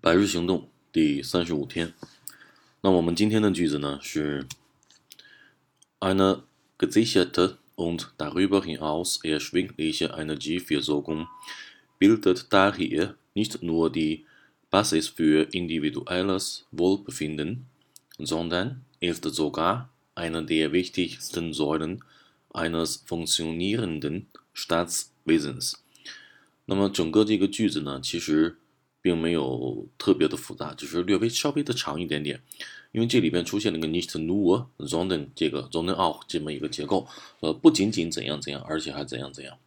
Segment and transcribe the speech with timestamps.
[0.00, 1.92] 百日行动第三十五天。
[2.82, 4.46] 那我们今天的句子呢是：
[6.00, 6.42] Eine
[6.78, 11.26] gesicherte und darüber hinaus erschwingliche Energieversorgung
[11.98, 14.26] bildet daher nicht nur die
[14.70, 17.66] Basis für individuelles Wohlbefinden,
[18.18, 22.00] sondern ist sogar eine der wichtigsten Säulen
[22.52, 25.74] eines funktionierenden Staatswesens。
[26.66, 28.56] 那么整个这个句子呢，其实
[29.01, 32.41] 并没有特别的复杂，只是略微稍微的长一点点，
[32.91, 37.07] 因为这里边出现了个 nicht nur sondern 这个 sondern auch 这么一个结构，
[37.39, 39.57] 呃，不仅仅怎样怎样，而且还怎样怎样。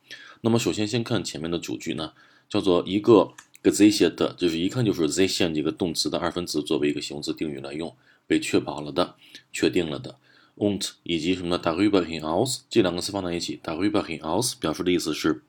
[0.42, 2.12] 那么首先先看前面的主句呢，
[2.48, 3.32] 叫做一个
[3.62, 7.94] gesichert，就是一看就是 sichern 这个动词的二分词作为一个形容词定语来用，
[8.26, 9.14] 被确保了的，
[9.52, 10.18] 确定了的。
[10.56, 15.42] und 以及什么 darüber hinaus 这两个词放在一起，darüber hinaus 表示的意思是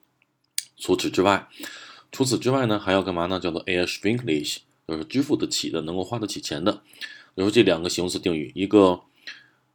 [0.78, 1.50] 除此之外。
[2.14, 3.40] 除此之外呢，还要干嘛呢？
[3.40, 6.72] 叫做 a i r s h w i n g l i s h 就是支付得起的，能够花得起钱的。
[7.34, 9.02] 比如说这两个形容词定语，一个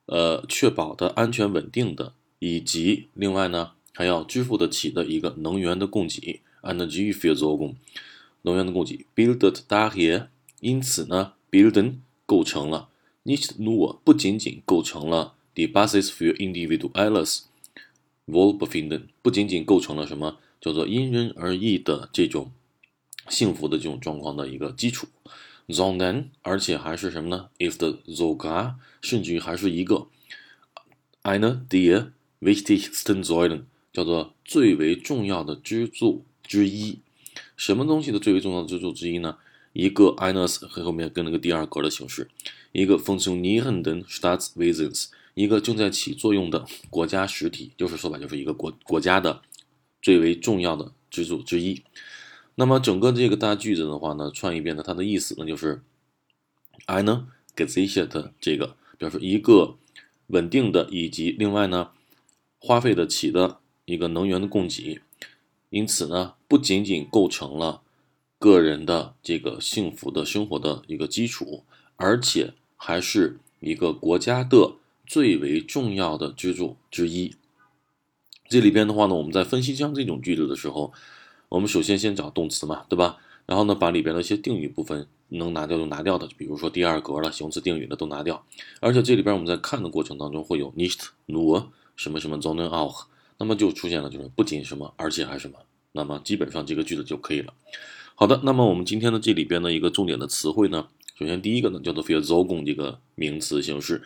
[0.07, 7.75] 呃确保的安全稳定的，以及另外呢还要支付得起的一个能源的供给，energy f i e l d 做工，
[8.43, 9.05] 能源的供给。
[9.17, 10.29] （buildet daher，
[10.61, 12.89] 因此呢，builden 构成了
[13.25, 17.41] ，nicht nur 不仅仅构成了 the basis for individuals
[18.29, 20.39] wohlbefinden，不仅仅构成了什么？
[20.61, 22.51] 叫做因人而异的这种
[23.29, 25.07] 幸福的这种状况的一个基础
[25.69, 30.07] ，zonen，而且还是什么呢？is the zoga，甚至于还是一个
[31.23, 32.09] eine der
[32.41, 37.01] wichtigsten Säulen 叫做最为重要的支柱之一。
[37.57, 39.37] 什么东西的最为重要的支柱之一呢？
[39.73, 42.29] 一个 i n e s 和后面跟了个第二格的形式，
[42.73, 49.43] 一个 funktionierenden Staatswesens 一个正在起作用的国家实体，就是说白就是一个国国家的。
[50.01, 51.83] 最为重要的支柱之一。
[52.55, 55.81] 那么整个这个大句子的话呢，串一遍呢，它的意思呢就是
[56.87, 59.77] ，I 呢 gesichert 这个表示一个
[60.29, 61.91] 稳定的以及另外呢
[62.59, 65.01] 花费得起的一个能源的供给，
[65.71, 67.83] 因此呢不仅仅构成了
[68.39, 71.65] 个人的这个幸福的生活的一个基础，
[71.97, 74.75] 而且还是一个国家的
[75.07, 77.35] 最为重要的支柱之一。
[78.49, 80.93] 这里边的话呢，我们在分析像这种句子的时候，
[81.51, 83.19] 我们首先先找动词嘛，对吧？
[83.45, 88.45] 然后呢，把里边的一些定语部分能拿掉就拿掉的，比如说第二格了，形容词定语的都拿掉。
[88.81, 91.67] 而且这里边我们在看的过程当中会有 nicht nur
[91.97, 93.05] 什么什么 sondern auch，
[93.39, 95.59] 那么就出现了就是不仅什么，而且还什么，
[95.93, 97.53] 那么基本上这个句子就可以了。
[98.15, 100.89] 好的，那么我们今天的这里边的一个重点的词汇呢，
[101.19, 104.03] 首先第一个呢叫做 f e r s o g e n 这个名词形式。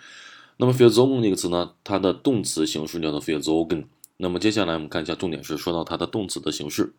[0.58, 3.64] 那么 f e r s o g e n 这个词呢，它的动词形式叫做 f e r s o
[3.64, 3.84] g e n
[4.22, 6.94] 那么接下来我们看一下，重点是说到它的动词的形式。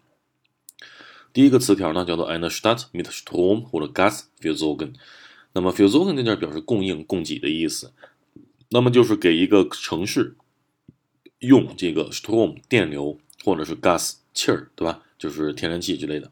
[1.31, 4.95] 第一个词条呢叫做 eine Stadt mit Strom 或者 Gas versorgen。
[5.53, 7.93] 那么 versorgen 在这儿表示供应、供给的意思。
[8.71, 10.35] 那么就是给一个城市
[11.39, 15.01] 用这个 Strom 电流或者是 Gas 气儿，对吧？
[15.17, 16.29] 就是天然气之类的，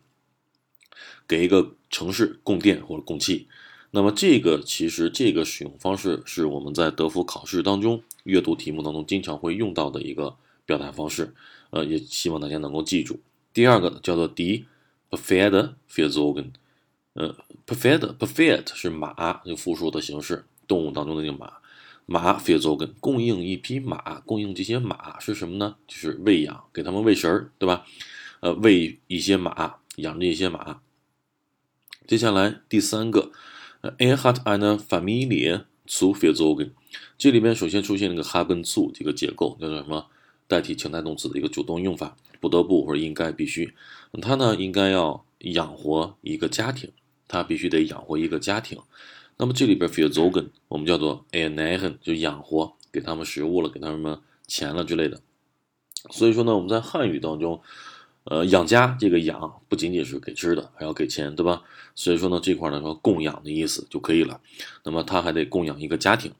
[1.26, 3.48] 给一个城市供电或者供气。
[3.92, 10.36] 那么这个其实这个使用方式是我们在德福考试当中阅读题目当中经常会用到的一个。
[10.72, 11.34] 表达方式，
[11.72, 13.20] 呃，也希望大家能够记住。
[13.52, 14.64] 第二个呢，叫做 die
[15.10, 16.52] Pferde versorgen，
[17.12, 17.36] 呃
[17.68, 21.58] ，Pferde Pferd 是马，就复数的形式，动物当中的那个马，
[22.06, 25.76] 马 fiersogen 供应一匹马，供应这些马是什么呢？
[25.86, 27.86] 就是喂养，给他们喂食儿，对吧？
[28.40, 30.80] 呃，喂一些马，养着一些马。
[32.08, 33.32] 接下来第三个
[33.82, 36.72] ，er hat eine Familie zu versorgen，
[37.18, 40.08] 这里面首先出现了个 haben zu 这个结构，叫做什么？
[40.52, 43.74] 代替情态动词的一个主动用法，不得不或者应该必须，
[44.22, 46.92] 他呢应该要养活一个家庭，
[47.30, 48.78] 他必须得养活一个家庭。
[49.38, 55.22] 那么这里边 f e e l zogen 我们叫做 a n a h e n 就养活，给他们食物了，给他们钱了之类的。
[56.10, 57.62] 所以说呢，我们在汉语当中，
[58.26, 61.64] 呃，养家这个养不仅仅是给吃的，还要给钱，对吧？
[61.96, 64.42] 所以说呢，这块呢说供养的意思就可以了。
[64.84, 66.34] 那么他还得供养一个家庭。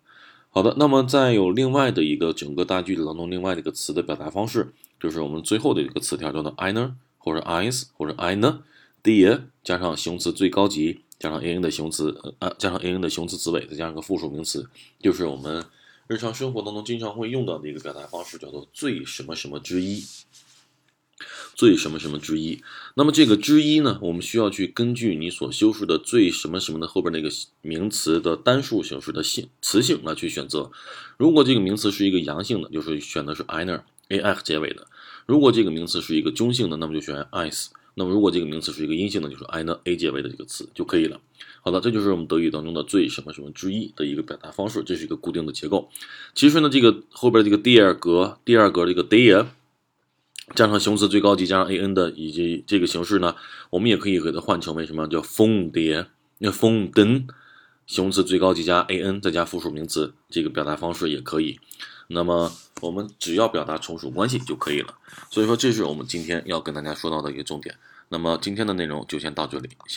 [0.54, 14.70] 好的，那么再有另外的一个整个大句子当中，另外的一个词的表达方式，就是我们最后的一个词条叫做 einer 或者 eins 或者 eine，die 加上形容词最高级，加上 an 的形容词，呃，加上 an 的形容词词尾，再加上个复数名词，
[15.00, 15.64] 就是我们
[16.08, 20.04] 日常生活当中经常会用到的一个表达方式，叫做最什么什么之一。
[21.54, 22.62] 最什么什么之一，
[22.96, 24.00] 那么这个之一呢？
[24.02, 27.30] 我们需要去根据你所修饰的最什么什么的后边那个
[27.62, 30.72] 名词的单数形式的性词性来去选择。
[31.18, 34.84] 如果这个名词是一个阳性的，就是选的是 einer a f 结尾的；
[35.26, 41.20] 如果这个名词是一个中性的，那么就选 is 那么如果这个名词是一个阴性的，就是 einer a 结尾的这个词就可以了。
[41.62, 45.90] 好的，这就是我们德语当中的最什么什么之一的一个表达方式，这是一个固定的结构。
[46.34, 49.46] 其实呢，这个后边这个第二格第二格这个 der
[50.56, 53.36] 加上形容词最高级加上 an 的以及这个形式呢，
[53.70, 56.06] 我们也可以给它换成为什么叫风蝶
[56.40, 57.28] 那蜂灯
[57.88, 61.60] 形容词最高级加 an 再加复数名词，这个表达方式也可以。
[62.08, 62.52] 那么
[62.82, 64.94] 我们只要表达从属关系就可以了。
[65.30, 67.76] 所以说，这是我们今天要跟大家说到的一个重点。
[68.10, 69.90] 那么今天的内容就先到这里，谢。